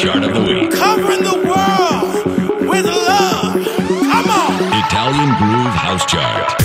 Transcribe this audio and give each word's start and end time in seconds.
chart 0.00 0.24
of 0.24 0.32
the 0.32 0.40
week. 0.40 0.70
Covering 0.70 1.22
the 1.22 1.36
world 1.44 2.68
with 2.68 2.86
love. 2.86 3.52
Come 3.52 4.30
on. 4.30 4.52
Italian 4.84 5.36
Groove 5.36 5.74
House 5.74 6.06
Chart. 6.06 6.59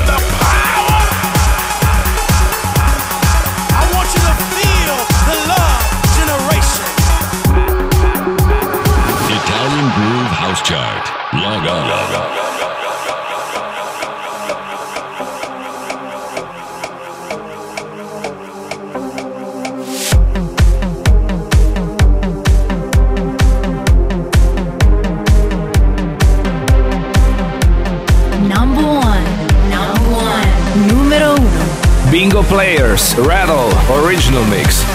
Rattle, 32.95 33.73
original 34.05 34.45
mix. 34.45 34.85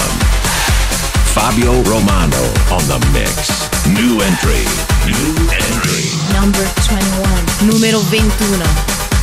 Fabio 1.35 1.83
Romano 1.83 2.39
on 2.71 2.87
the 2.87 3.03
mix. 3.13 3.51
New 3.91 4.23
entry. 4.23 4.63
New 5.11 5.35
entry. 5.51 6.07
Number 6.33 6.63
21. 6.87 7.67
Numero 7.67 7.99
21. 8.07 8.63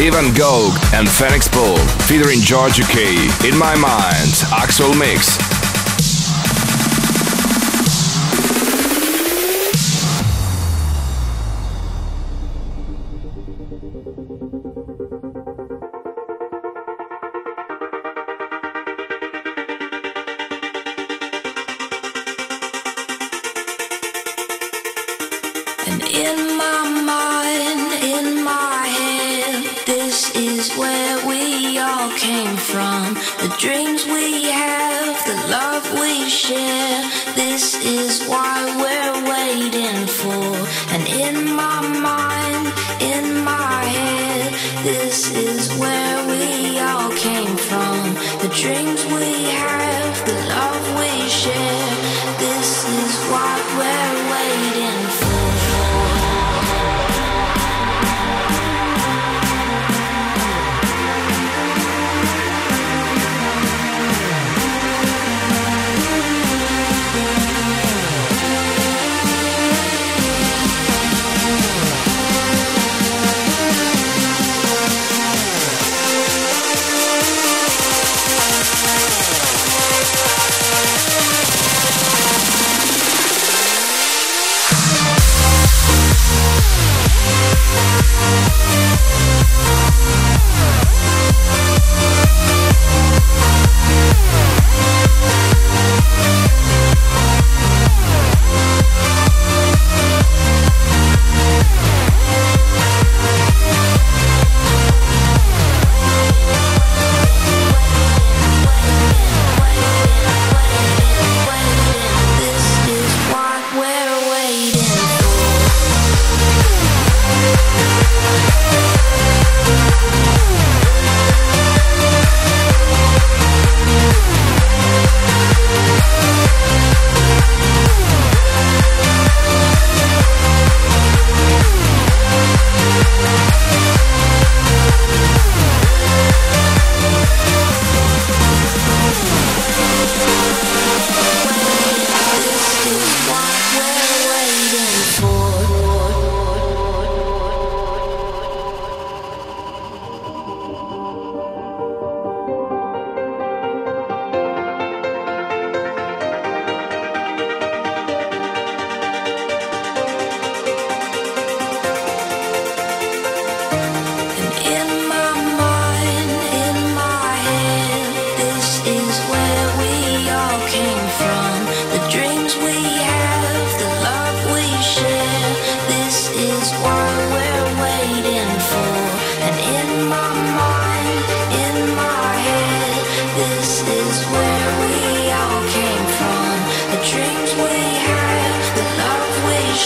Ivan 0.04 0.34
Gough 0.36 0.76
and 0.94 1.08
Feenixpawl 1.08 1.80
featuring 2.08 2.42
Georgi 2.42 2.84
Kay. 2.84 3.16
In 3.48 3.58
my 3.58 3.74
mind, 3.76 4.34
Axwell 4.52 4.94
Mix. 5.00 5.38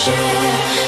Italian 0.07 0.87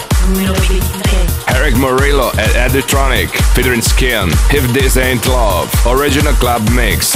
Erick 1.55 1.75
Morillo 1.75 2.29
at 2.37 2.55
Eddie 2.55 2.81
Thoneick, 2.81 3.29
featuring 3.53 3.81
Skin. 3.81 4.29
If 4.51 4.67
This 4.73 4.97
Ain't 4.97 5.25
Love, 5.27 5.69
original 5.85 6.33
club 6.33 6.67
mix. 6.71 7.15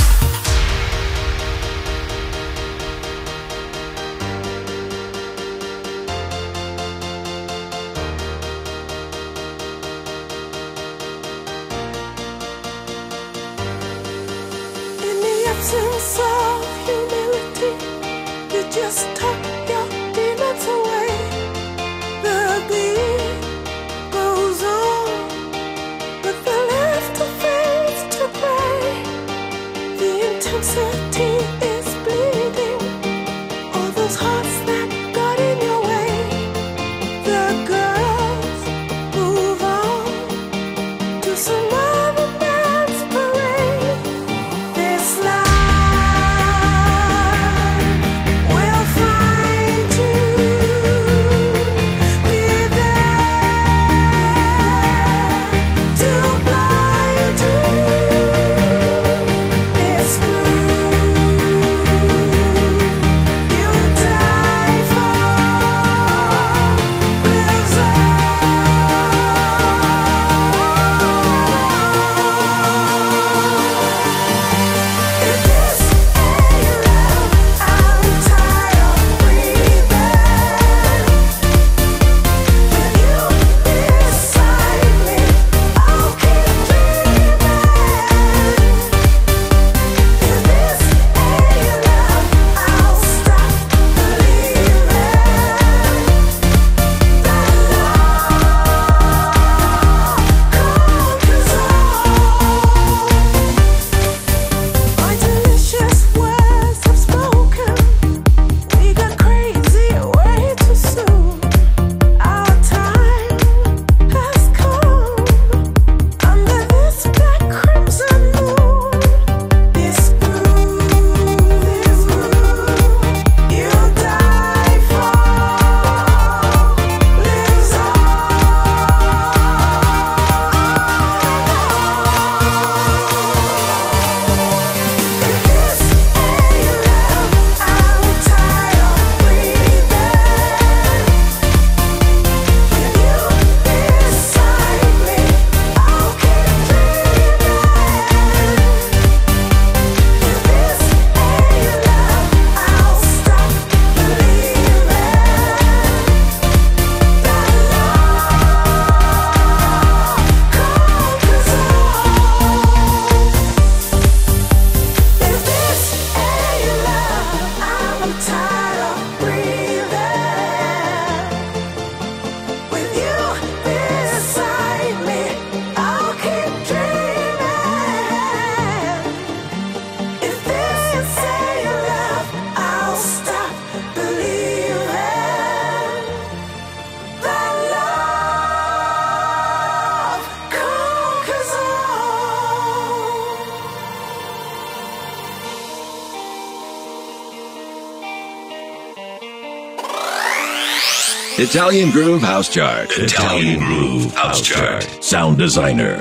Italian 201.55 201.91
Groove 201.91 202.23
House 202.23 202.49
Chart. 202.49 202.89
Italian 202.97 203.59
Groove 203.59 204.11
House 204.15 204.41
Chart. 204.41 204.81
Sound 205.03 205.37
designer. 205.37 205.99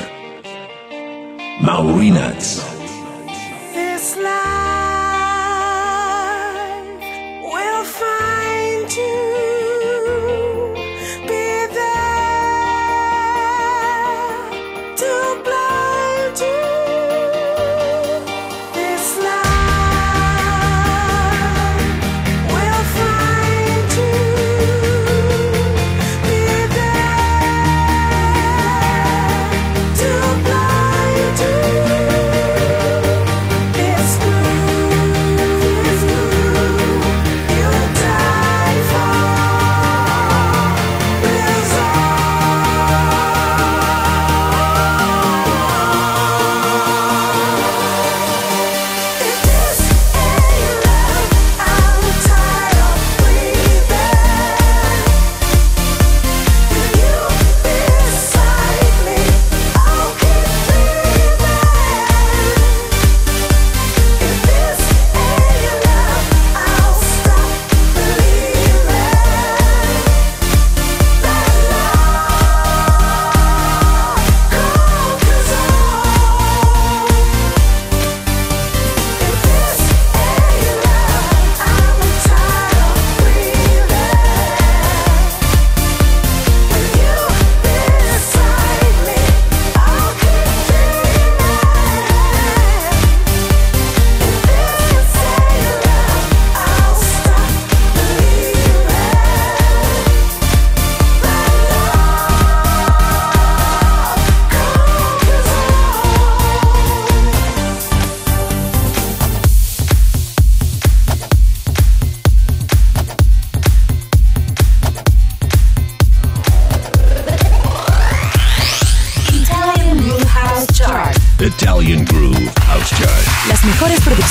Maurinats. 1.61 2.72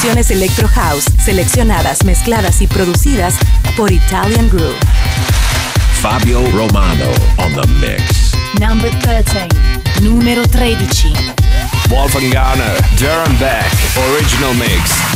Electro 0.04 0.68
House, 0.68 1.06
seleccionadas, 1.24 2.04
mezcladas 2.06 2.60
y 2.62 2.68
producidas 2.68 3.36
por 3.78 3.92
Italian 3.92 4.50
Groove. 4.50 4.76
Fabio 6.02 6.42
Romano 6.52 7.06
on 7.38 7.54
the 7.54 7.68
mix. 7.80 8.34
Number 8.60 8.90
13. 9.02 9.48
Numero 10.02 10.42
13. 10.48 11.14
Wolfgang 11.90 12.32
Garner, 12.32 12.82
Darren 13.00 13.38
Beck, 13.38 13.72
original 14.10 14.56
mix. 14.56 15.11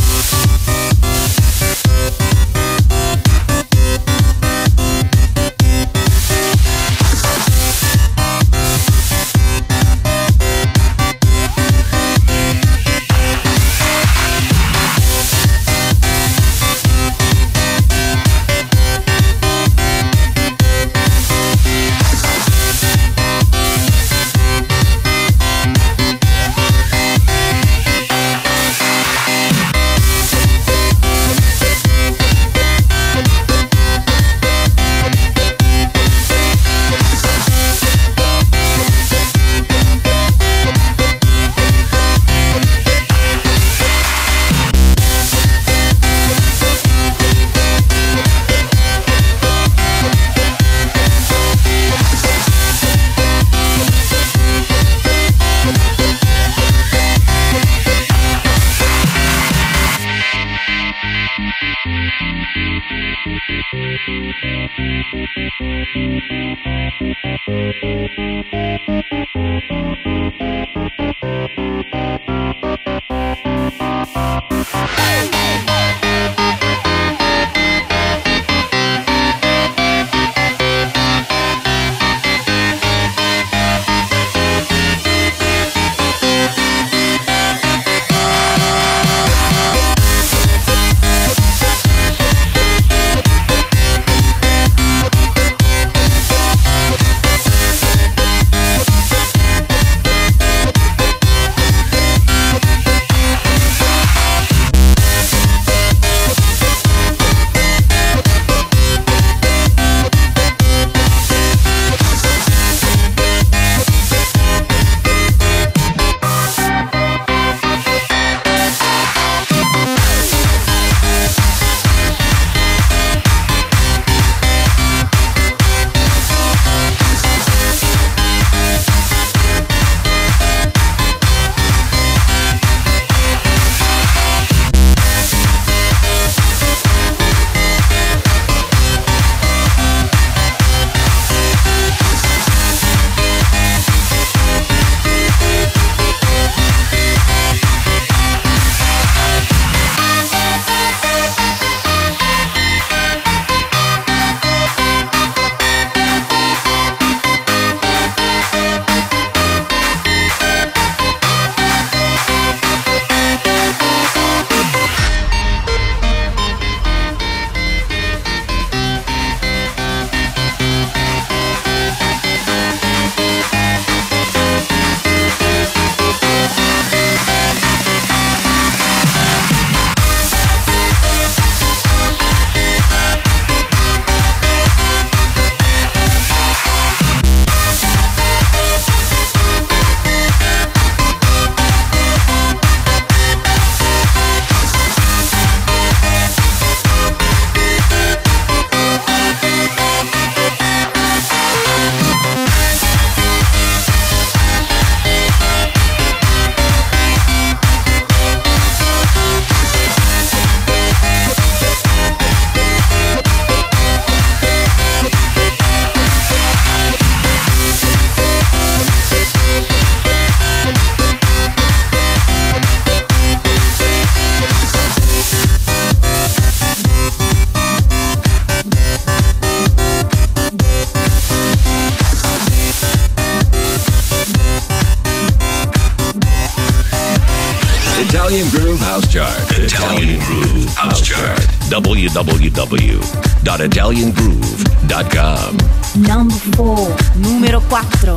www.italiangroove.com. 243.95 245.57
Number 245.95 246.35
4. 246.55 246.95
Numero 247.15 247.59
4. 247.61 248.15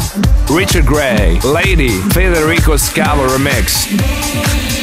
Richard 0.50 0.84
Gray, 0.86 1.38
Lady, 1.44 2.00
Federico 2.10 2.76
Scavo 2.76 3.26
remix. 3.28 4.77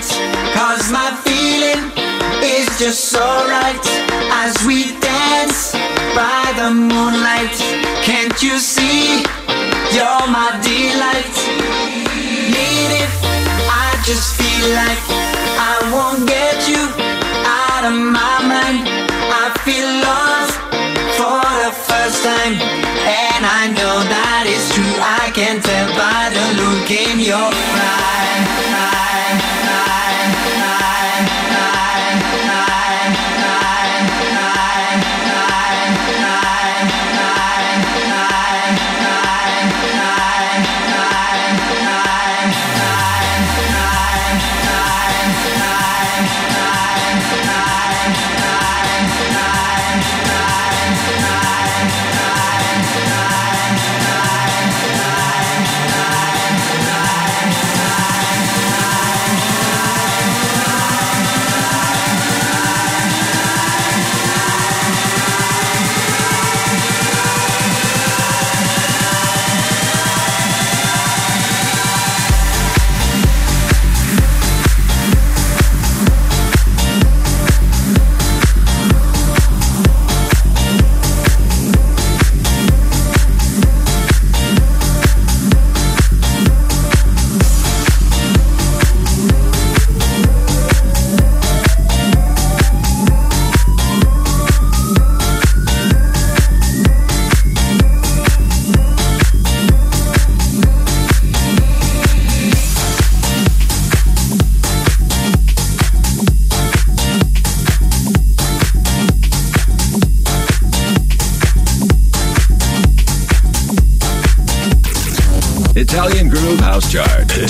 Tonight. 0.00 0.54
Cause 0.54 0.90
my 0.90 1.10
feeling 1.24 1.92
is 2.42 2.66
just 2.78 3.06
so 3.06 3.20
right 3.20 3.86
as 4.32 4.54
we 4.66 4.98
dance 5.00 5.72
by 6.14 6.52
the 6.56 6.70
moonlight. 6.70 7.54
Can't 8.02 8.42
you 8.42 8.58
see? 8.58 9.24
You're 9.92 10.26
my 10.28 10.58
delight. 10.62 11.36
Need 12.52 12.92
it, 13.02 13.12
I 13.70 14.00
just 14.04 14.36
feel 14.36 14.68
like 14.74 15.02
I 15.58 15.74
won't 15.92 16.28
get 16.28 16.68
you 16.68 16.82
out 17.46 17.84
of 17.84 17.94
my 17.94 18.38
mind. 18.46 18.88
I 19.30 19.50
feel 19.64 19.88
lost 20.04 20.54
for 21.16 21.42
the 21.64 21.72
first 21.72 22.22
time, 22.22 22.54
and 22.54 23.42
I 23.44 23.72
know 23.76 23.96
that 24.12 24.44
it's 24.46 24.74
true. 24.74 24.94
I 25.00 25.30
can 25.32 25.60
tell 25.60 25.88
by 25.96 26.30
the 26.32 26.46
look 26.62 26.90
in 26.90 27.20
your 27.20 27.50
eye. 27.52 28.47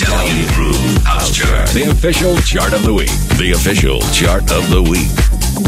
Italian 0.00 0.46
Groove 0.54 1.02
House 1.02 1.34
Chart. 1.34 1.68
The 1.70 1.90
official 1.90 2.36
chart 2.42 2.72
of 2.72 2.84
the 2.84 2.94
week. 2.94 3.10
The 3.36 3.50
official 3.50 4.00
chart 4.12 4.52
of 4.52 4.70
the 4.70 4.80
week. 4.80 5.10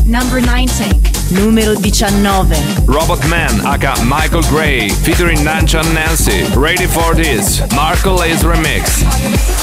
Number 0.07 0.41
19. 0.41 1.03
Numero 1.35 1.75
19. 1.75 2.87
Robot 2.87 3.19
Man, 3.29 3.51
aka 3.67 4.05
Michael 4.05 4.43
Gray, 4.43 4.89
featuring 4.89 5.43
Nancha 5.43 5.81
and 5.81 5.95
Nancy. 5.95 6.45
Ready 6.57 6.87
for 6.87 7.15
this? 7.15 7.61
Marco 7.75 8.15
Lays 8.15 8.43
remix. 8.45 9.60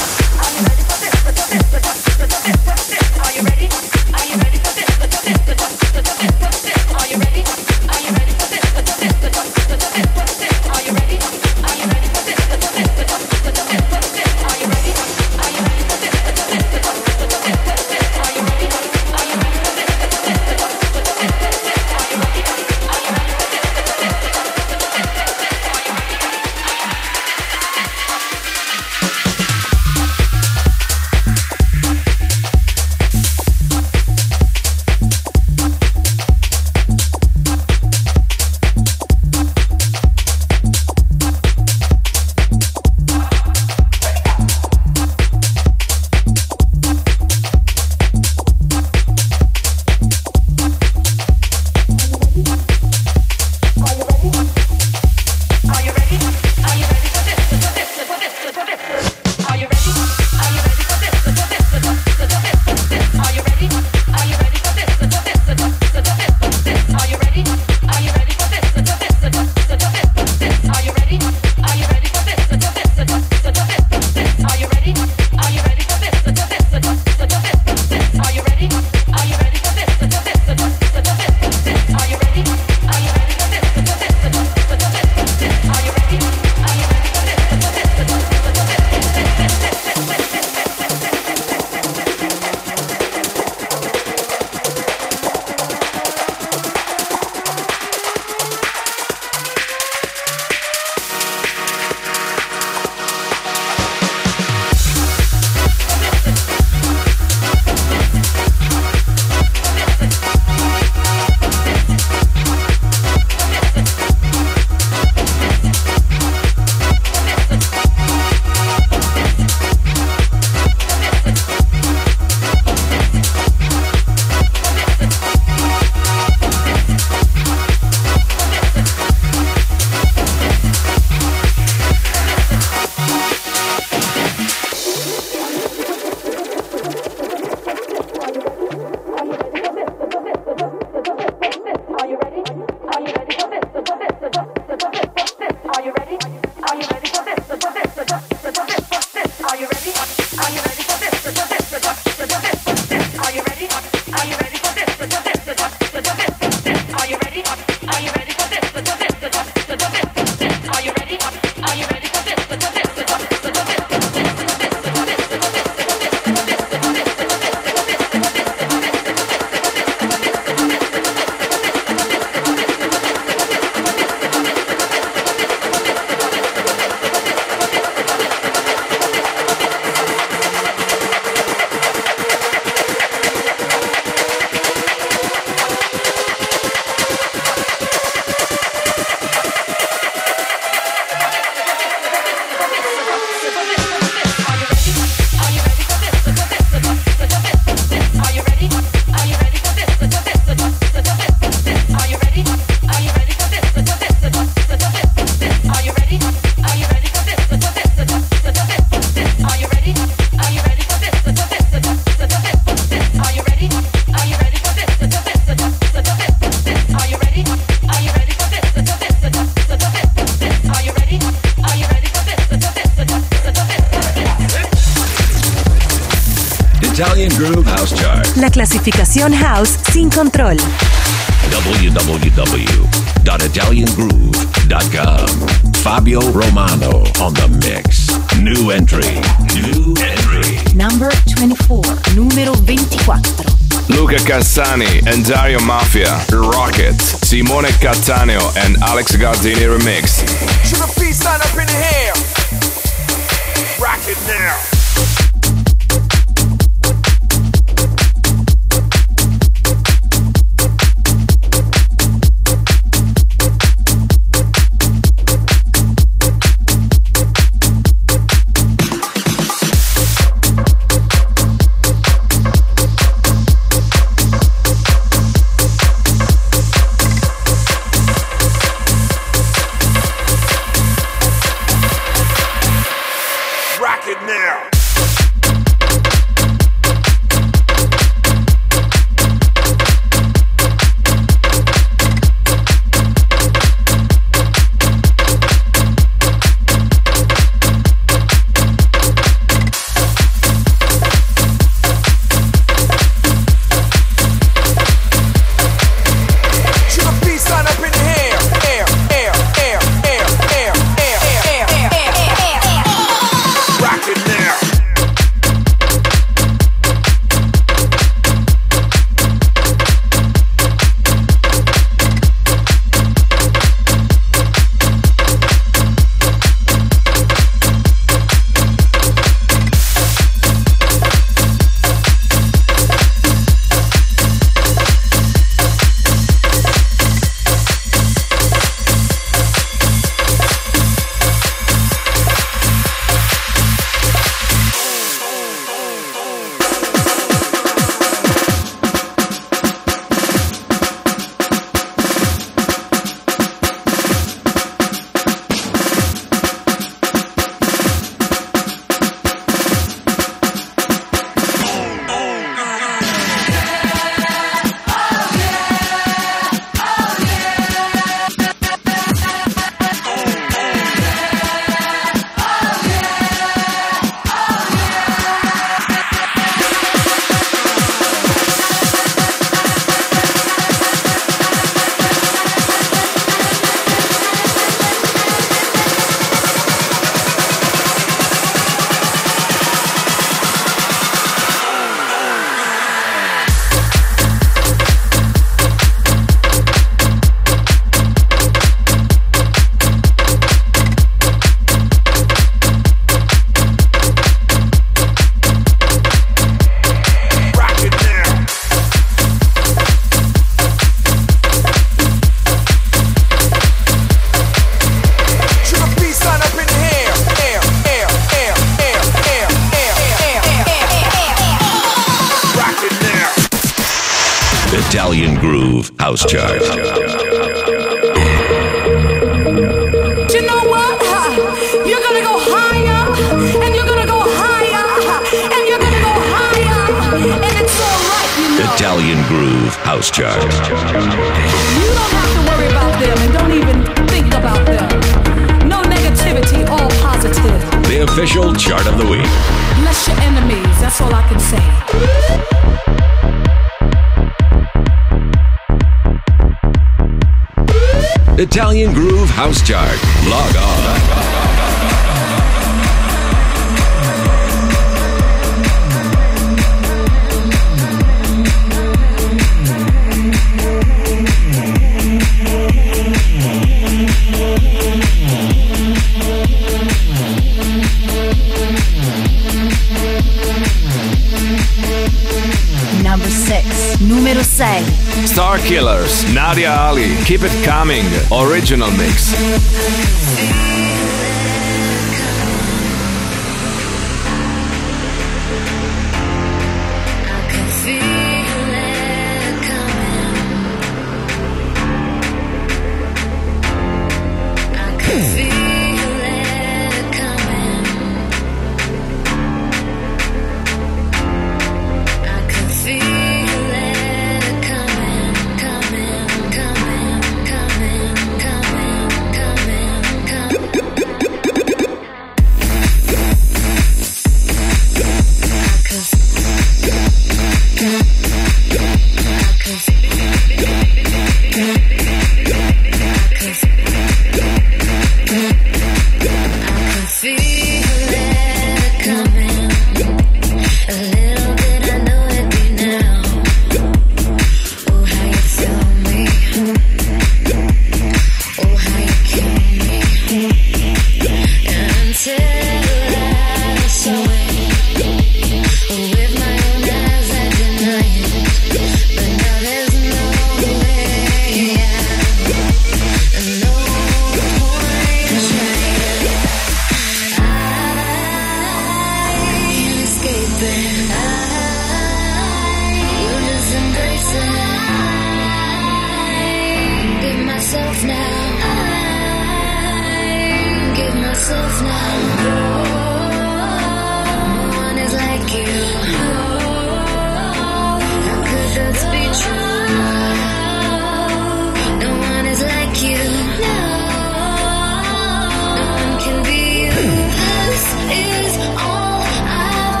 Dario 245.28 245.60
Mafia, 245.60 246.24
Rocket, 246.32 246.98
Simone 247.02 247.68
Cattaneo 247.82 248.40
and 248.64 248.78
Alex 248.82 249.14
Gardini 249.14 249.68
remix. 249.68 250.24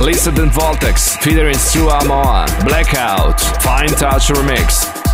Listen 0.00 0.34
to 0.34 0.44
Voltex 0.50 1.16
featuring 1.22 1.56
Stu 1.56 1.88
Amoa. 1.88 2.44
Blackout. 2.64 3.40
Fine 3.62 3.94
Touch 3.96 4.28
Remix. 4.28 5.05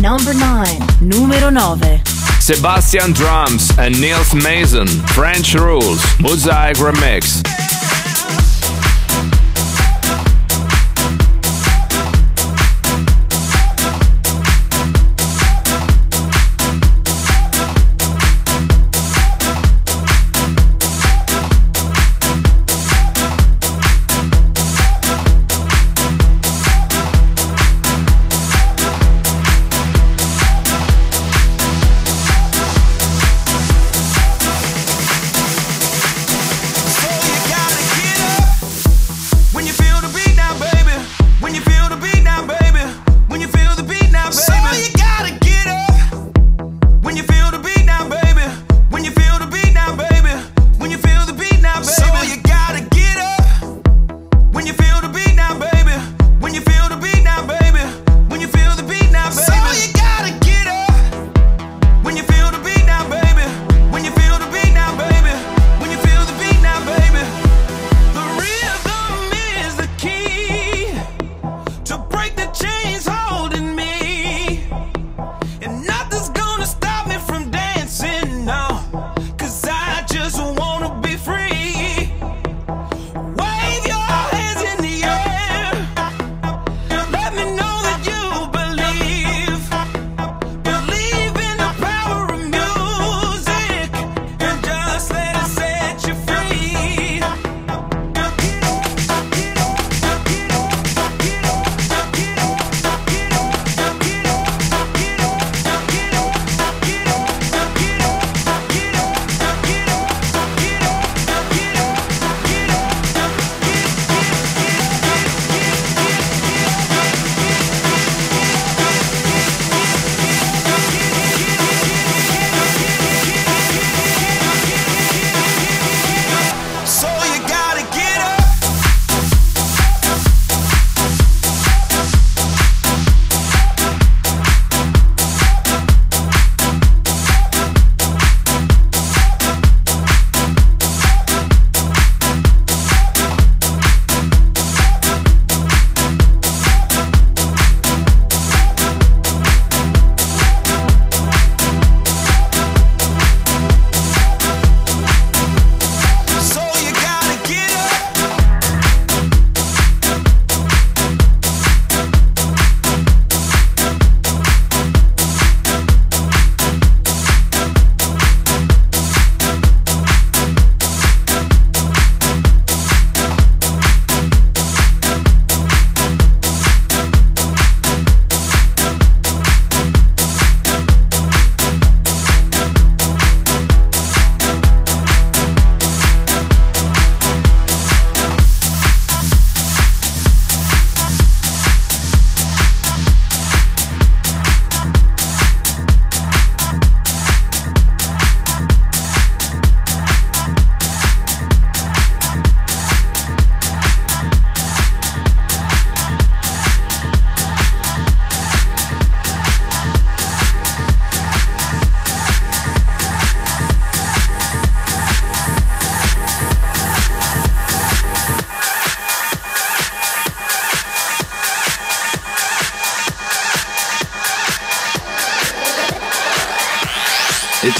Number 0.00 0.34
9. 0.34 0.78
Numero 1.00 1.50
9. 1.50 2.02
Sebastian 2.40 3.12
Drums 3.12 3.70
and 3.78 4.00
Niels 4.00 4.32
Mason. 4.34 4.86
French 5.14 5.54
Rules. 5.54 6.00
Mosaic 6.18 6.78
Remix. 6.78 7.42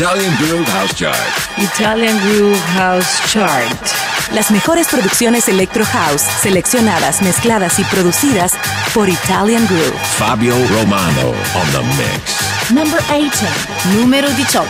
Italian 0.01 0.35
Groove 0.39 0.67
House 0.71 0.95
Chart. 0.95 1.15
Italian 1.59 2.17
Groove 2.21 2.59
House 2.73 3.21
Chart. 3.31 4.33
Las 4.33 4.51
mejores 4.51 4.89
producciones 4.89 5.47
Electro 5.47 5.85
House, 5.85 6.23
seleccionadas, 6.41 7.21
mezcladas 7.21 7.79
y 7.79 7.85
producidas 7.85 8.55
por 8.95 9.11
Italian 9.11 9.67
Groove. 9.67 9.95
Fabio 10.17 10.55
Romano 10.69 11.35
on 11.55 11.71
the 11.73 11.83
mix. 11.99 12.71
Number 12.71 12.99
18. 13.11 13.47
Numero 13.95 14.31
18. 14.31 14.65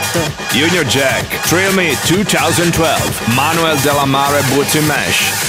Junior 0.53 0.85
Jack, 0.89 1.25
Thrill 1.47 1.73
Me 1.75 1.95
2012, 2.09 2.99
Manuel 3.37 3.81
Delamare 3.85 4.43
Butimesh. 4.53 5.40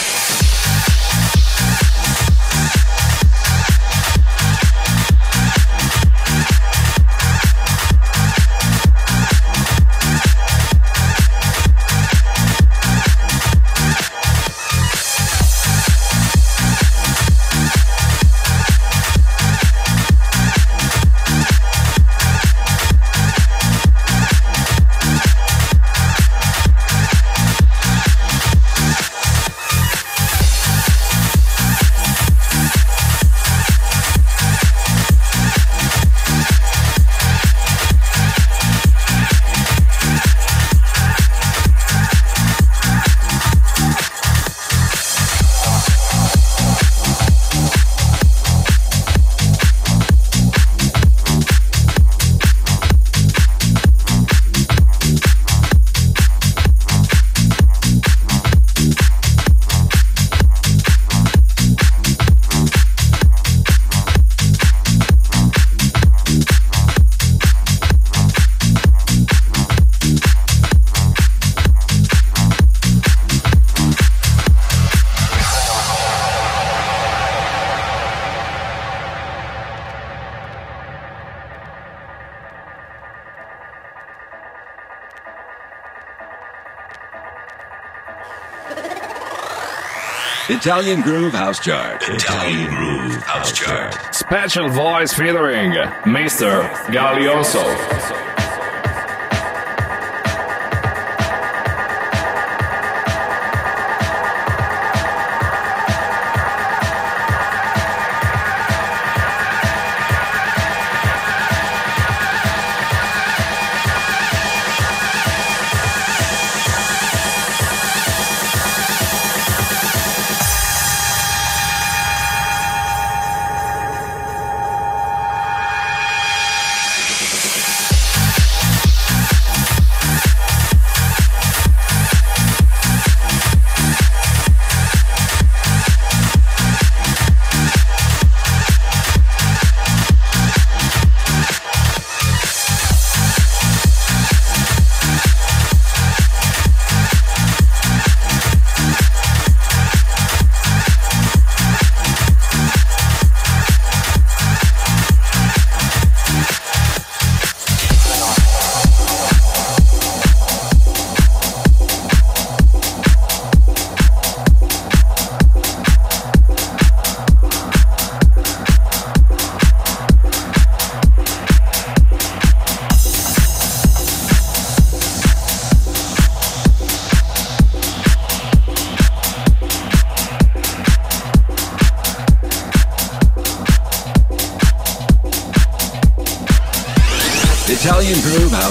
Italian 90.61 91.01
Groove 91.01 91.33
House 91.33 91.59
Chart. 91.59 91.99
Italian 92.07 92.69
Groove 92.69 93.23
House 93.23 93.51
Chart. 93.51 94.13
Special 94.13 94.69
voice 94.69 95.11
featuring 95.11 95.71
Mr. 96.05 96.69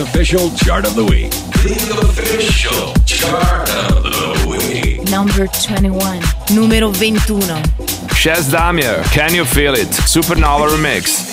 official 0.01 0.51
chart 0.57 0.87
of 0.87 0.95
the 0.95 1.05
week. 1.05 1.31
The 1.63 1.75
official 2.01 2.95
chart 3.05 3.69
of 3.69 4.03
the 4.03 4.49
week. 4.49 5.09
Number 5.11 5.47
21. 5.49 6.23
Numero 6.55 6.93
21. 6.93 7.63
Chez 8.15 8.49
Damier, 8.51 9.03
Can 9.13 9.35
You 9.35 9.45
Feel 9.45 9.75
It? 9.75 9.89
Supernova 10.07 10.69
Remix. 10.69 11.30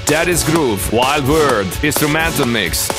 That 0.07 0.27
is 0.27 0.43
Groove. 0.43 0.91
Wild 0.91 1.25
World. 1.27 1.67
Instrumental 1.83 2.45
mix. 2.45 2.89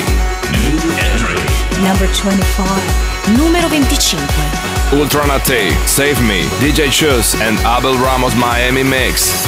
New 0.53 0.77
entry. 1.01 1.41
Number 1.81 2.05
25. 2.13 3.34
Numero 3.36 3.67
25. 3.67 4.93
Ultra 4.93 5.25
Naté, 5.25 5.73
Save 5.88 6.21
Me, 6.21 6.43
DJ 6.59 6.91
Chus 6.91 7.34
and 7.41 7.57
Abel 7.65 7.97
Ramos 7.97 8.36
Miami 8.36 8.84
Mix. 8.84 9.47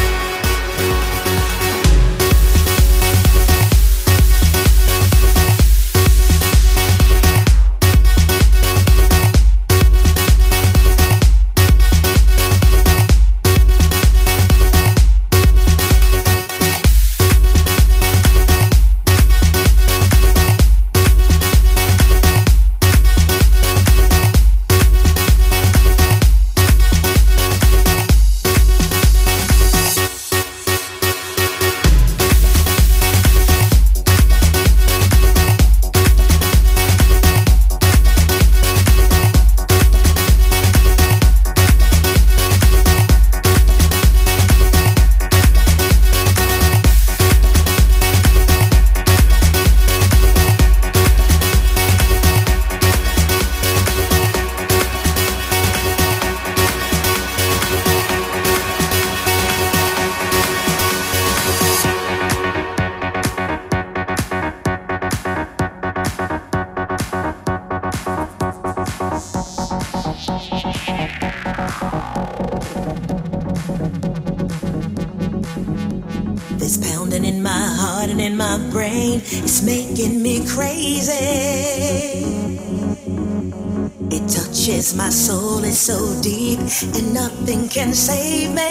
It 84.11 84.29
touches 84.29 84.95
my 84.95 85.09
soul, 85.09 85.63
it's 85.63 85.79
so 85.79 86.21
deep, 86.21 86.59
and 86.59 87.13
nothing 87.13 87.67
can 87.67 87.93
save 87.93 88.51
me. 88.53 88.61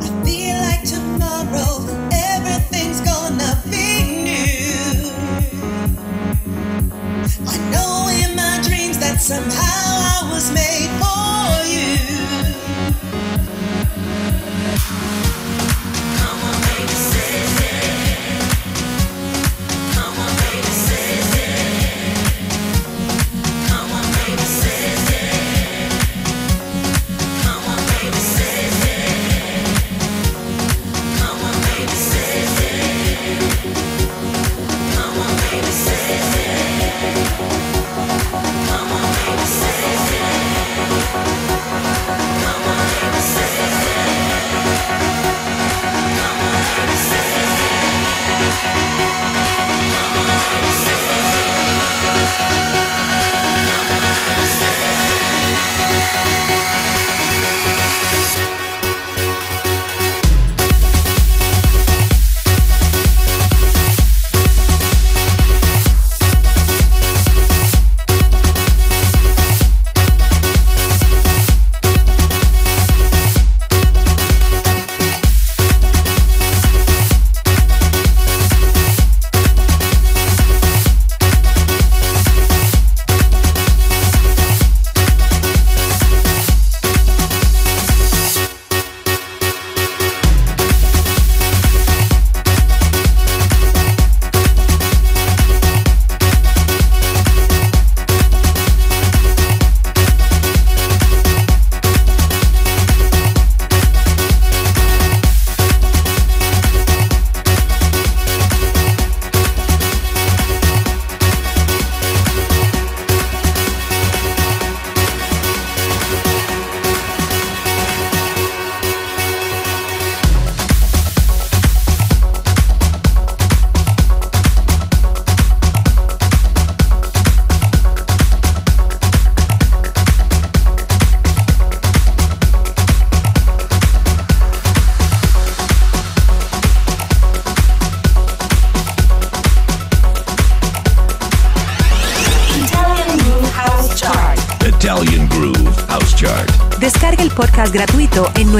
I 0.00 0.08
feel 0.24 0.56
like 0.60 0.84
tomorrow 0.84 1.86
everything's 2.12 3.00
gonna 3.00 3.60
be 3.70 4.24
new. 4.28 5.10
I 7.46 7.56
know 7.72 8.08
in 8.22 8.36
my 8.36 8.60
dreams 8.62 8.98
that 8.98 9.20
somehow 9.20 10.28
I 10.28 10.30
was 10.32 10.52
made 10.52 10.93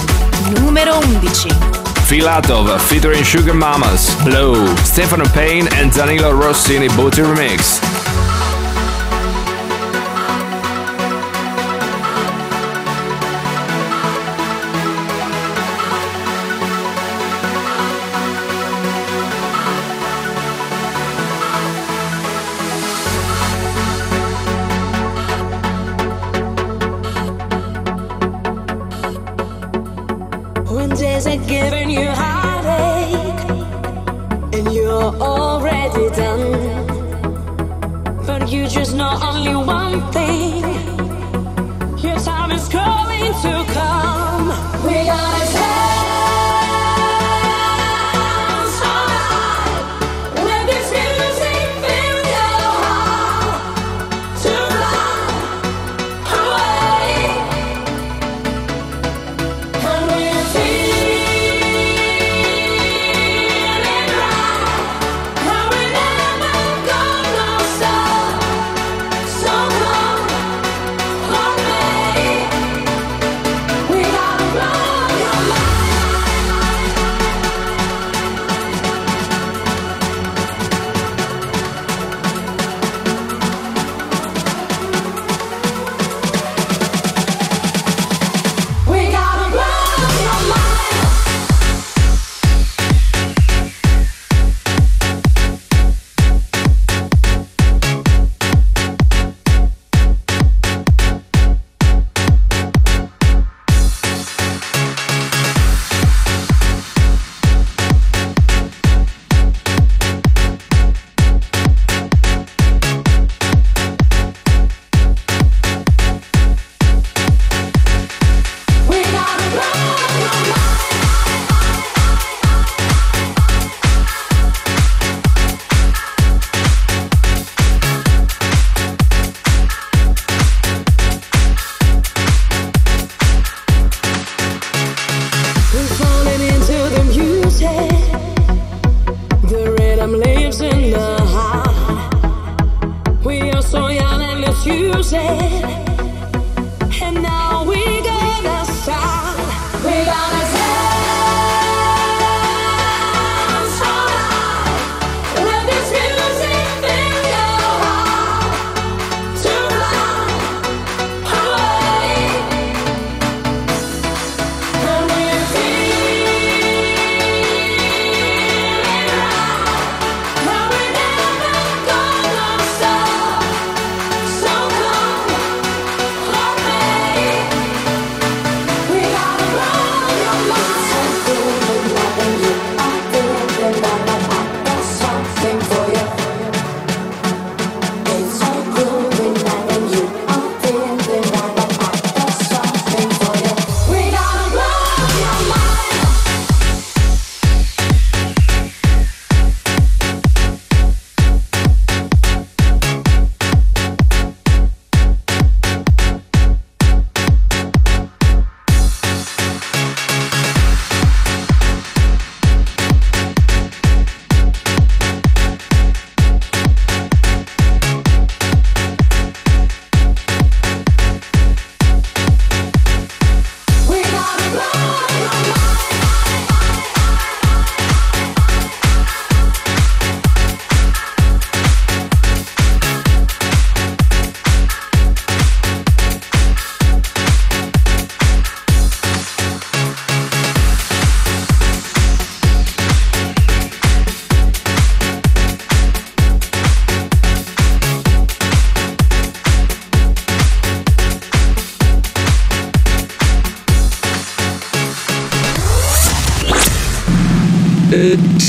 Numero 0.60 1.00
11. 1.02 1.56
Filatov 2.06 2.78
featuring 2.82 3.24
Sugar 3.24 3.54
Mamas, 3.54 4.14
Blow, 4.26 4.56
Stefano 4.84 5.24
Payne 5.34 5.70
and 5.76 5.94
Danilo 5.94 6.34
Rossini 6.34 6.90
Booty 6.98 7.22
Remix. 7.22 7.77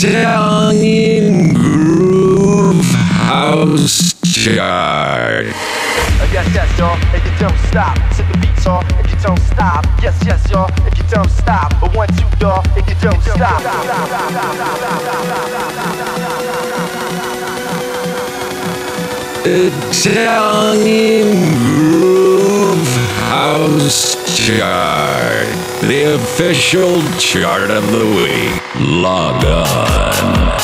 Michel. 0.01 0.57
official 26.68 27.00
chart 27.18 27.70
of 27.70 27.90
the 27.90 28.04
week. 28.04 28.62
Log 28.78 29.42
on. 29.42 30.56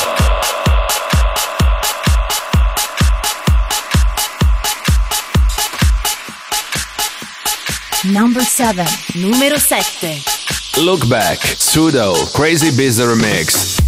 Number 8.13 8.41
7, 8.41 8.85
numero 9.15 9.57
7. 9.57 10.83
Look 10.83 11.09
back, 11.09 11.39
pseudo, 11.39 12.13
crazy 12.35 12.69
bizarre 12.75 13.15
mix. 13.15 13.84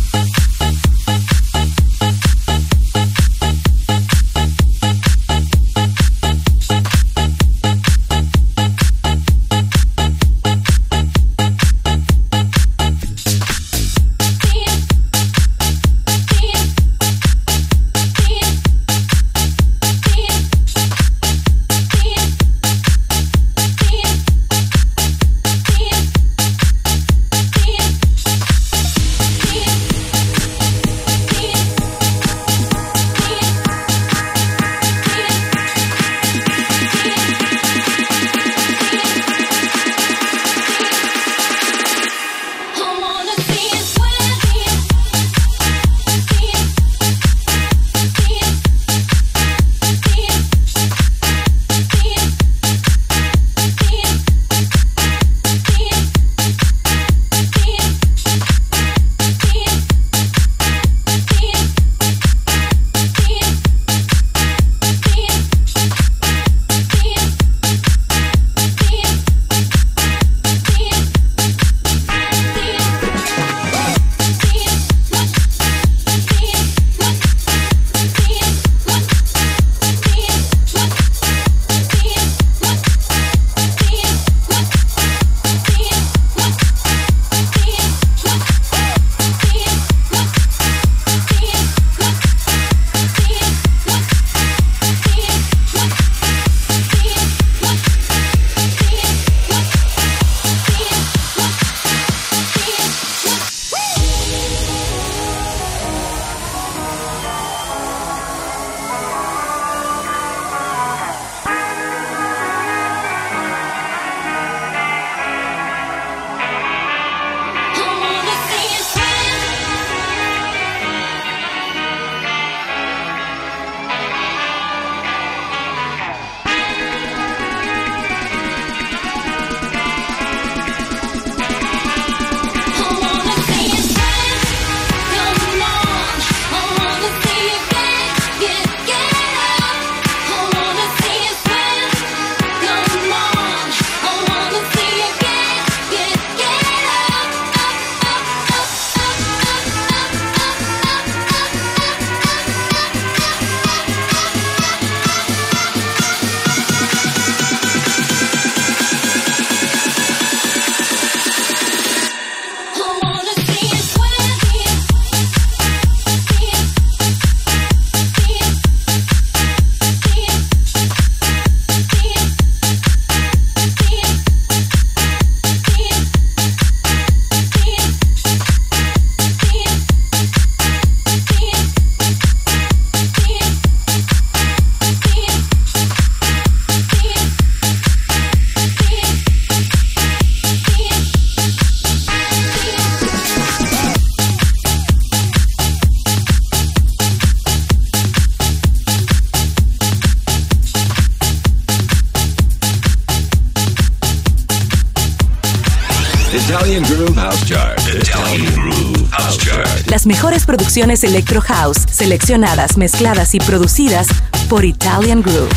Mejores 210.08 210.46
producciones 210.46 211.04
Electro 211.04 211.42
House, 211.42 211.86
seleccionadas, 211.92 212.78
mezcladas 212.78 213.36
y 213.36 213.40
producidas 213.40 214.08
por 214.50 214.64
Italian 214.64 215.22
Groove. 215.22 215.52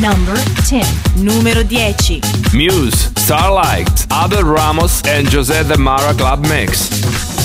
Number 0.00 0.38
10. 0.68 0.86
Número 1.16 1.64
10. 1.64 2.20
Muse, 2.52 3.10
Starlight, 3.18 3.88
Abel 4.10 4.44
Ramos 4.44 5.02
and 5.04 5.28
Jose 5.32 5.64
de 5.64 5.76
Mara 5.76 6.14
Club 6.14 6.46
Mix. 6.46 7.43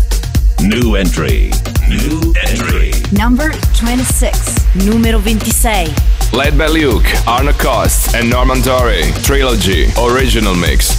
New 0.61 0.97
entry. 0.97 1.51
New 1.89 2.35
entry. 2.47 2.93
Number 3.11 3.53
26. 3.81 4.37
Numero 4.85 5.19
26. 5.19 5.91
Led 6.35 6.59
by 6.59 6.69
Luke, 6.69 7.07
Arno 7.27 7.55
Cost, 7.55 8.15
and 8.15 8.29
Norman 8.29 8.61
Doray. 8.61 9.11
Trilogy. 9.23 9.87
Original 9.97 10.55
Mix. 10.55 10.94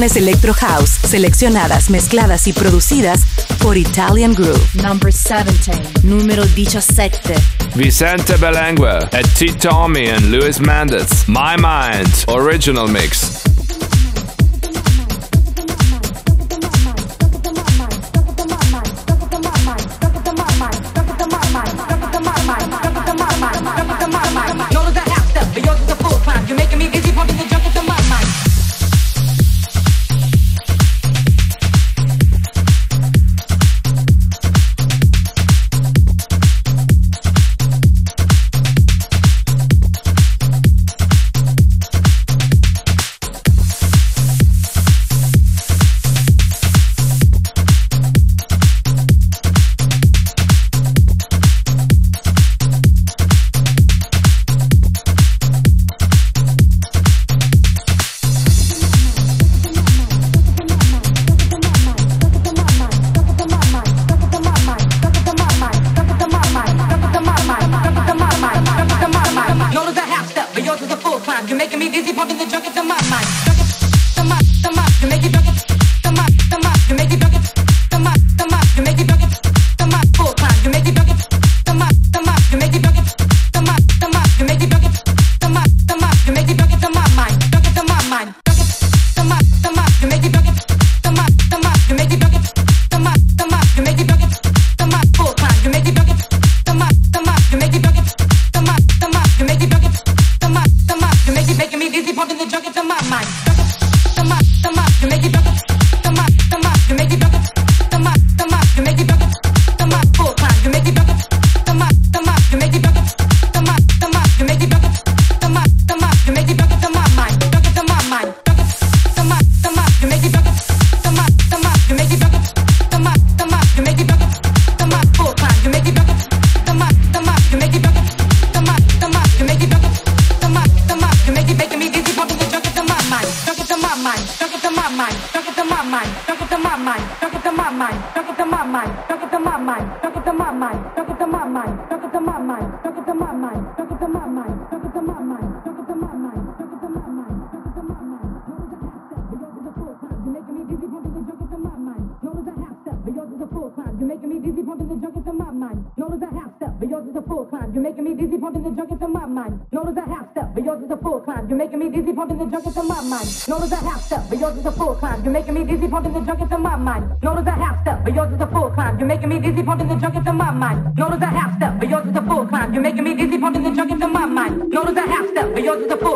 Electro 0.03 0.53
House, 0.53 0.99
seleccionadas, 1.07 1.89
mezcladas 1.89 2.47
y 2.47 2.53
producidas 2.53 3.21
por 3.59 3.77
Italian 3.77 4.33
Groove. 4.33 4.61
Number 4.73 5.11
17, 5.13 5.71
número 6.03 6.43
17. 6.43 7.33
Vicente 7.75 8.35
Belengue, 8.35 8.99
et 9.13 9.25
T. 9.35 9.53
Tommy 9.53 10.09
and 10.09 10.31
Luis 10.31 10.59
Mendes. 10.59 11.25
My 11.27 11.55
Mind, 11.57 12.25
original 12.27 12.89
mix. 12.89 13.34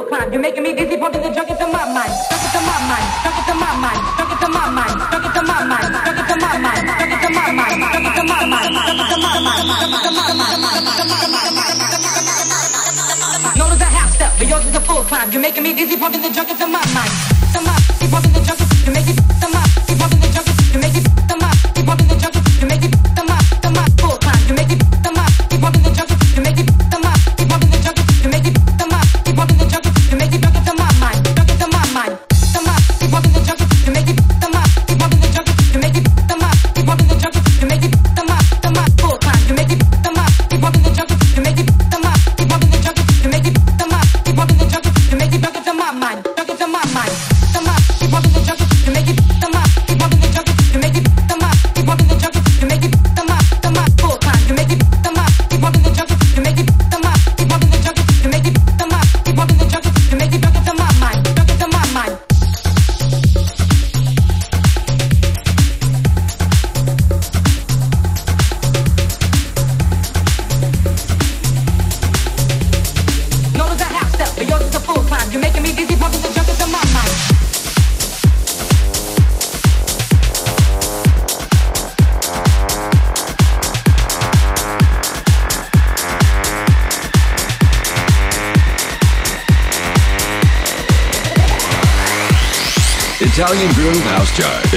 to 0.04 0.10
climb. 0.10 0.32
You're 0.32 0.42
making 0.42 0.64
me 0.64 0.74
dizzy, 0.74 0.98
pumping 0.98 1.22
the 1.22 1.30
junk 1.30 1.50
into 1.50 1.68
my 1.68 1.86
mind. 1.92 2.12
Junk 2.30 2.44
into 2.44 2.62
my 2.64 2.80
mind. 2.88 3.08
Junk 3.24 3.38
into 3.40 3.56
my 3.56 3.74
mind. 3.84 4.00
Junk 4.18 4.32
into 4.32 4.48
my 4.50 4.70
mind. 4.70 4.96
Junk 5.12 5.26
into 5.28 5.44
my 5.44 5.66
mind. 5.68 5.88
Junk 6.00 6.20
into 6.20 6.36
my 6.40 6.60
mind. 6.60 6.88
Junk 6.88 7.18
into 7.20 7.34
my 7.34 7.52
mind. 7.60 7.80
Junk 7.80 8.00
into 8.00 8.28
my 8.30 8.40
mind. 8.40 8.70
Junk 9.00 9.00
into 9.00 9.00
my 9.00 9.00
mind. 9.00 9.00
Junk 9.00 9.04
into 9.04 9.20
my 9.20 9.40
mind. 9.40 9.60
Known 13.58 13.72
as 13.72 13.82
a 13.82 13.90
half 13.92 14.10
step, 14.16 14.32
but 14.38 14.48
yours 14.48 14.66
is 14.66 14.76
a 14.76 14.82
full 14.82 15.04
climb. 15.04 15.32
You're 15.32 15.42
making 15.42 15.64
me 15.64 15.74
dizzy, 15.74 15.98
pumping 15.98 16.22
the 16.22 16.30
junk 16.30 16.50
into 16.50 16.68
my 16.68 16.84
mind. 16.94 17.12
Into 17.44 17.62
my, 17.68 17.76
pumping 18.10 18.34
the 18.34 18.42
junk 18.42 18.60
into 18.62 18.69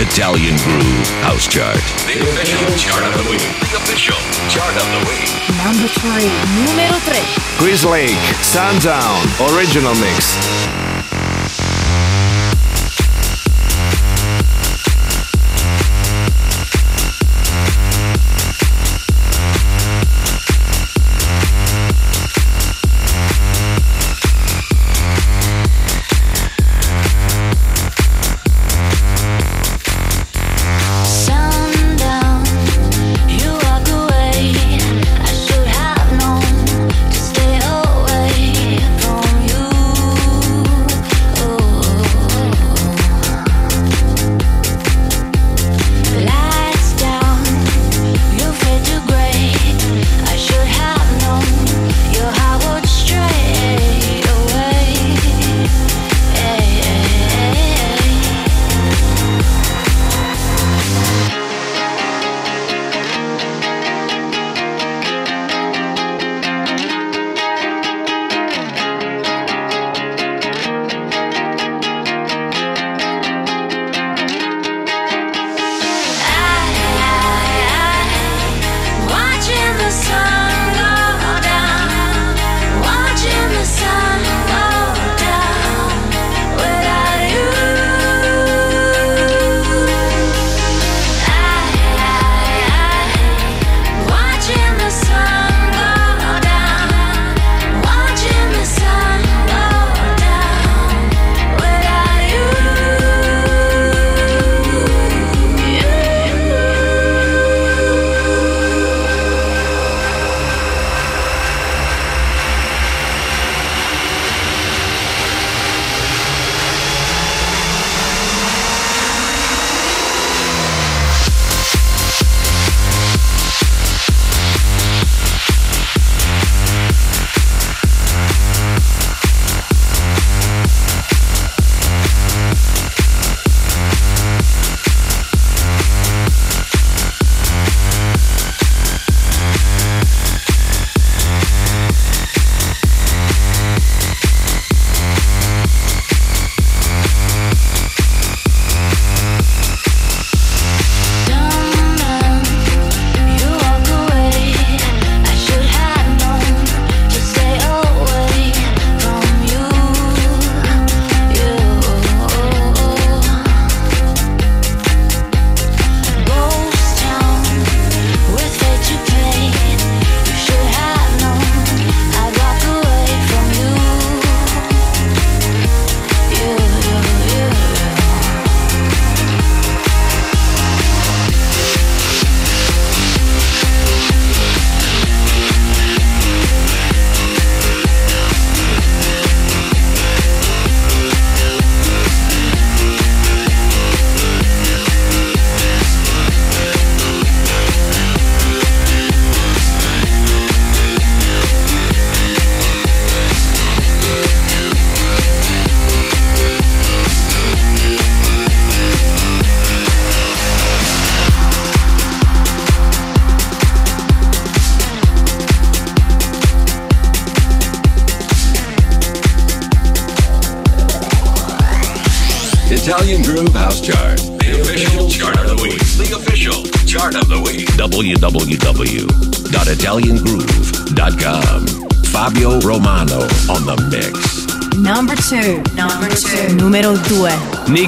Italian 0.03 0.57
Groove 0.57 1.09
House 1.23 1.47
Chart. 1.47 1.79
The 2.11 2.19
official 2.19 2.75
chart 2.77 3.05
of 3.07 3.23
the 3.23 3.31
week. 3.31 3.41
The 3.71 3.79
official 3.79 4.19
chart 4.51 4.75
of 4.75 4.83
the 4.91 5.07
week. 5.09 5.31
Number 5.63 5.87
3. 5.87 6.27
Numero 6.67 6.99
3. 7.07 7.23
Chris 7.63 7.85
Lake, 7.85 8.19
Sundown, 8.43 9.23
Original 9.55 9.95
Mix. 9.95 10.82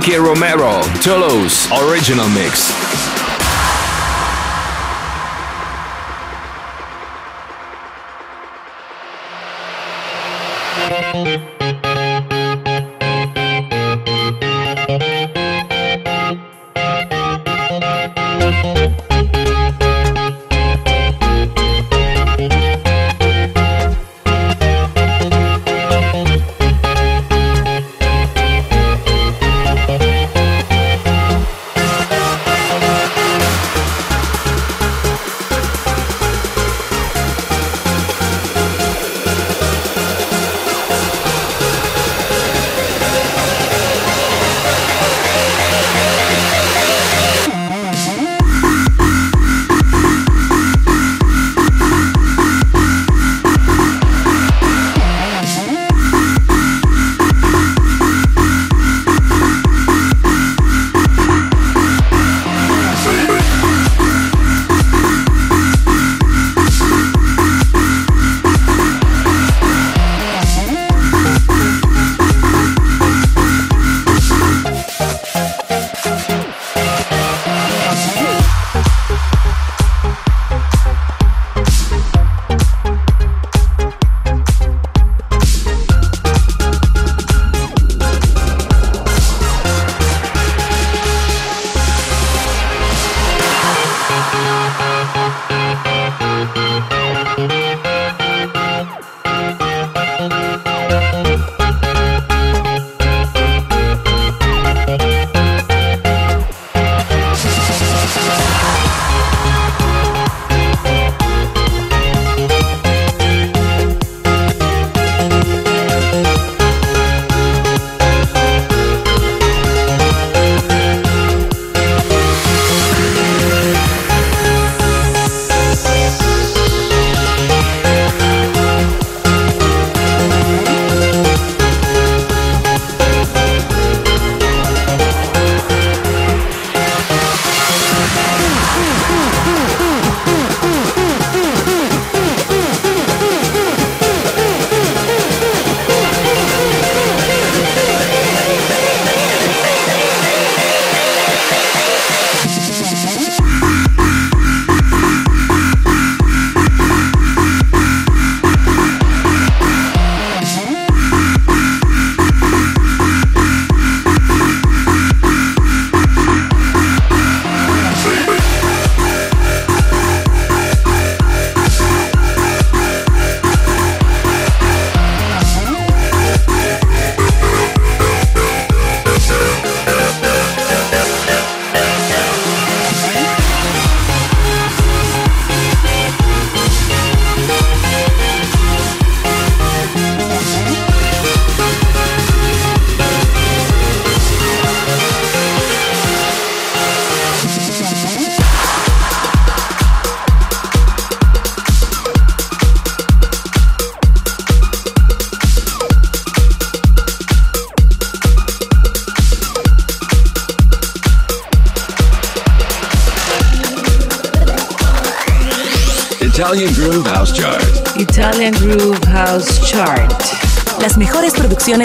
Enrique 0.06 0.18
Romero, 0.18 0.82
Toulouse, 1.00 1.66
original 1.72 2.28
mix. 2.28 3.13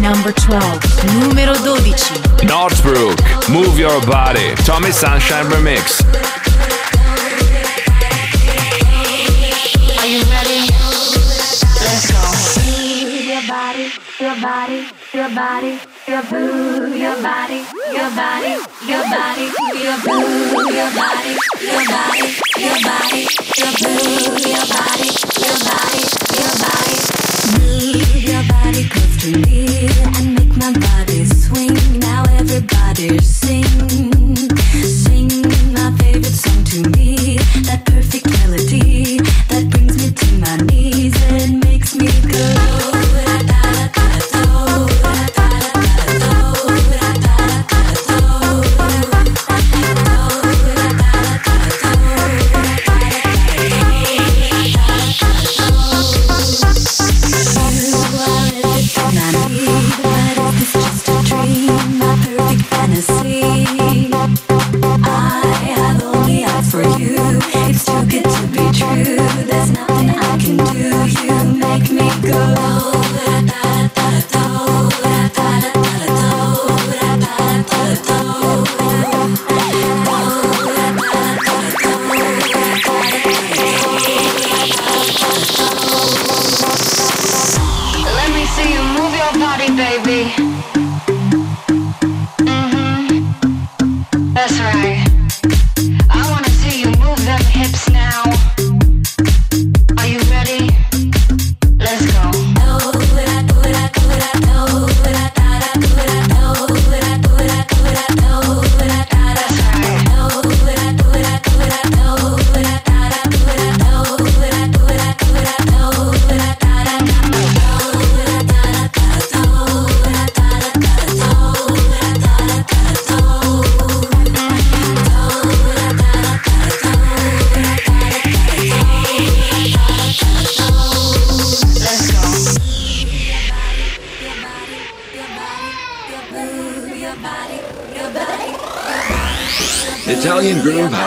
Number 0.00 0.34
12. 0.34 0.78
Numero 1.20 1.54
12. 1.54 2.44
Northbrook, 2.44 3.18
Move 3.48 3.78
Your 3.78 4.04
Body, 4.04 4.54
Tommy 4.66 4.92
Sunshine 4.92 5.48
Remix. 5.48 6.02
Are 9.98 10.06
you 10.06 10.22
ready? 10.30 10.68
Let's 11.80 12.10
go. 12.10 12.20
Move 12.66 13.24
your 13.24 13.42
body, 13.48 13.90
your 14.18 14.36
body, 14.40 14.86
your 15.14 15.30
body, 15.34 15.78
your 16.06 16.22
boo, 16.24 16.94
your 16.96 17.16
body, 17.22 17.64
your 17.92 18.10
body, 18.14 18.50
your 18.50 18.66
body, 19.10 19.50
your 19.82 19.98
boo, 20.06 20.72
your 20.72 20.90
body, 20.94 21.34
your 21.60 21.84
body, 21.90 22.26
your 22.62 22.78
body, 22.86 23.26
your 23.58 23.72
your 24.46 24.66
body, 24.70 25.10
your 25.42 25.58
body, 25.66 26.02
your 26.38 26.54
body. 26.62 26.98
Move 27.58 28.22
your 28.22 28.44
body 28.48 28.88
close 28.88 29.16
to 29.22 29.30
me 29.50 29.79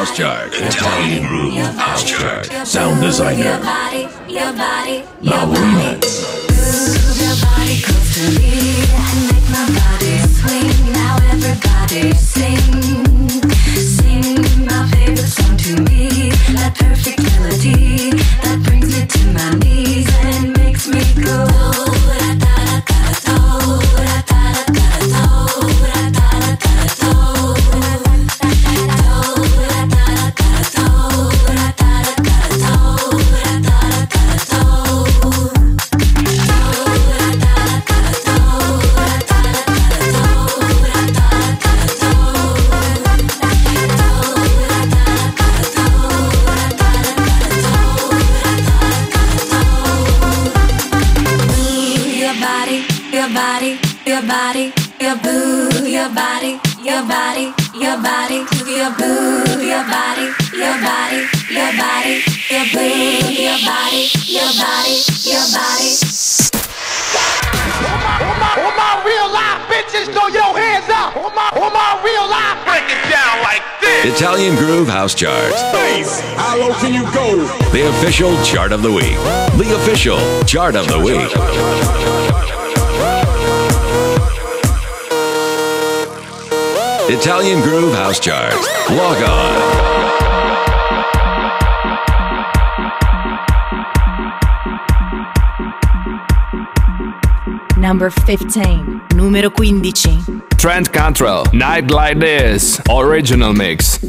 House 0.04 0.18
Chart. 0.18 0.54
Italian 0.54 1.28
Groove 1.28 1.54
House 1.78 2.04
Chart. 2.04 2.68
Sound 2.68 3.00
designer. 3.00 3.58
body, 3.64 4.02
your 4.28 4.52
body, 4.52 5.06
Maluma. 5.22 5.96
Move 6.52 7.22
your 7.24 7.36
body 7.40 7.80
close 7.82 8.14
to 8.16 8.38
me 8.38 8.84
and 8.84 9.32
make 9.32 9.48
my 9.50 9.64
body 9.80 10.18
swing. 10.28 10.92
Now 10.92 11.16
everybody 11.32 12.12
Italian 74.44 74.62
Groove 74.62 74.90
House 74.90 75.16
Chart. 75.16 75.54
How 76.36 76.60
low 76.60 76.74
can 76.74 76.94
you 76.94 77.04
go? 77.14 77.46
The 77.72 77.88
official 77.88 78.36
chart 78.44 78.74
of 78.74 78.82
the 78.82 78.92
week. 78.92 79.16
The 79.58 79.74
official 79.74 80.20
chart 80.44 80.76
of 80.76 80.86
the 80.90 81.00
week. 81.00 81.32
Italian 87.10 87.62
Groove 87.62 87.96
House 87.96 88.20
Chart. 88.20 88.54
Log 88.90 89.24
on. 89.24 90.04
Number 97.80 98.10
15. 98.10 99.02
Numero 99.16 99.50
15. 99.50 100.44
Trent 100.58 100.92
Cantrelle, 100.92 101.52
Night 101.54 101.92
Like 101.92 102.20
This, 102.20 102.82
Original 102.90 103.54
Mix. 103.54 104.00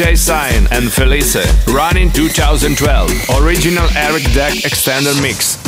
J. 0.00 0.16
Sign 0.16 0.66
and 0.70 0.90
Felice. 0.90 1.36
Running 1.66 2.10
2012. 2.10 3.10
Original 3.42 3.86
Eric 3.94 4.22
Deck 4.32 4.54
Extender 4.54 5.20
mix. 5.20 5.59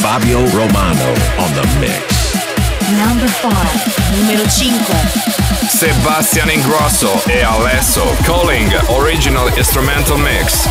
Fabio 0.03 0.43
Romano 0.51 1.15
on 1.39 1.47
the 1.55 1.63
mix. 1.79 2.35
Number 2.99 3.31
5. 3.39 3.55
Numero 4.19 4.43
5. 4.43 5.71
Sebastian 5.71 6.49
Ingrosso 6.49 7.21
e 7.29 7.41
Alesso 7.41 8.03
Calling 8.25 8.69
Original 8.99 9.47
Instrumental 9.57 10.17
Mix. 10.17 10.67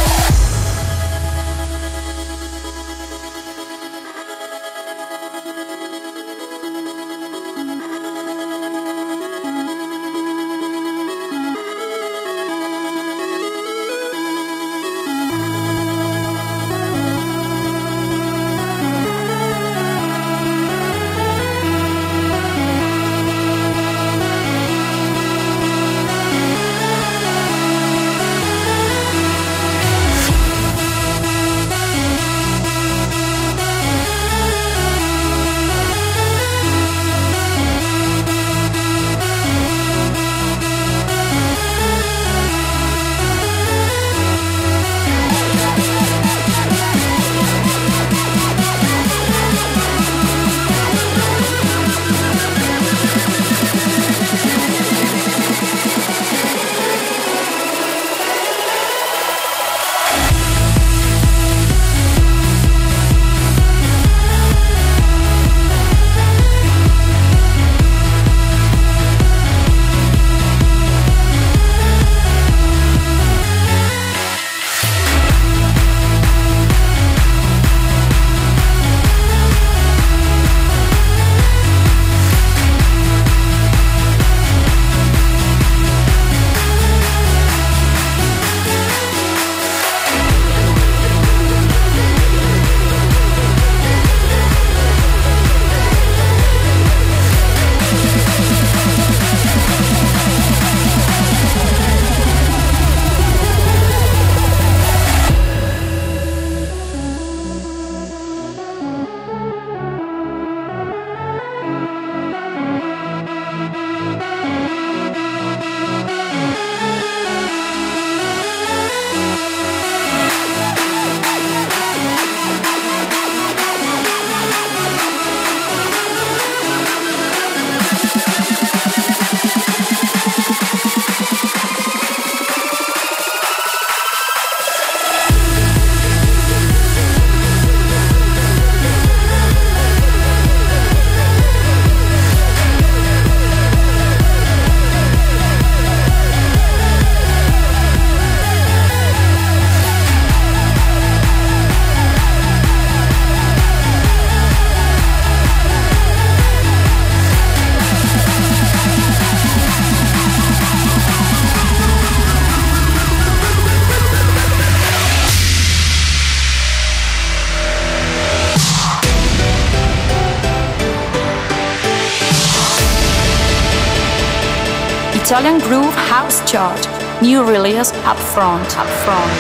Chart. 176.55 176.86
New 177.20 177.43
release 177.43 177.93
up 178.05 178.16
front, 178.16 178.78
up 178.78 178.86
front. 179.02 179.32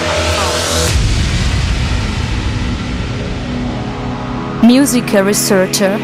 Music 4.64 5.12
researcher 5.22 5.96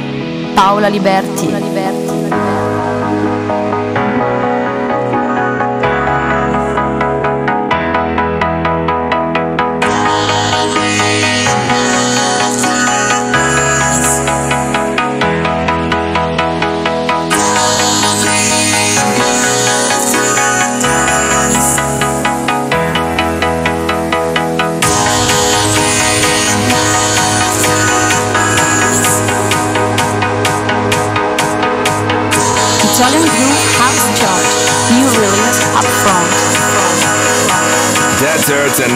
Paola 0.55 0.89
Liberti. 0.89 1.49
Paola 1.49 1.59
Liberti. 1.59 1.70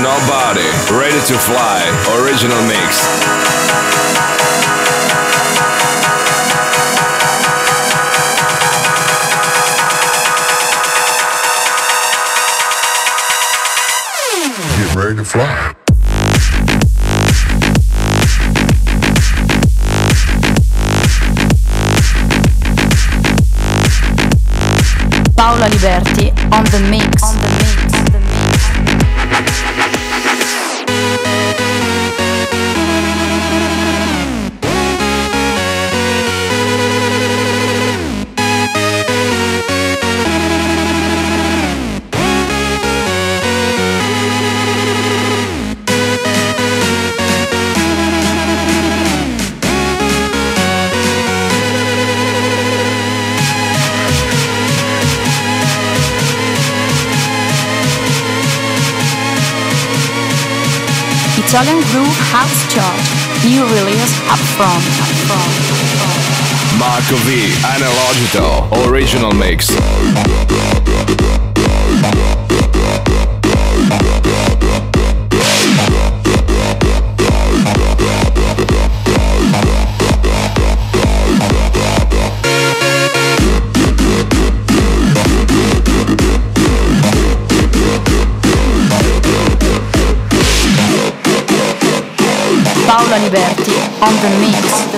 Nobody, 0.05 0.61
Ready 0.93 1.19
to 1.29 1.39
Fly, 1.39 1.81
original 2.21 2.61
mix. 2.69 3.14
New 62.75 63.63
release 63.67 64.21
up 64.29 64.39
front. 64.57 64.83
Up 64.83 65.15
front. 65.29 66.77
Marco 66.77 67.15
V, 67.23 67.47
Analogito, 67.63 68.67
original 68.89 69.33
mix. 69.33 69.71
Paola 93.35 93.48
Liberti 93.48 93.73
on. 94.01 94.15
The 94.20 94.31
mix. 94.39 94.94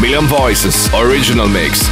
Million 0.00 0.26
Voices, 0.26 0.88
original 0.94 1.48
mix. 1.48 1.88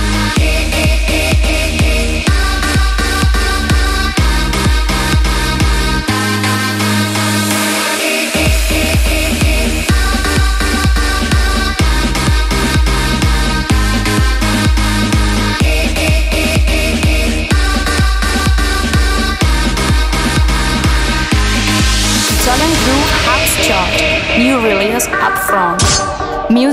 New 24.36 24.60
release 24.60 25.06
up 25.08 25.38
front. 25.38 25.83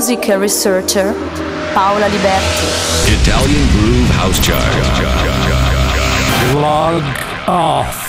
Music 0.02 0.26
researcher 0.36 1.12
Paola 1.74 2.08
Liberti. 2.08 2.66
Italian 3.22 3.68
Groove 3.70 4.10
House 4.10 4.40
Chart. 4.44 4.74
Log 6.56 7.04
off. 7.46 8.01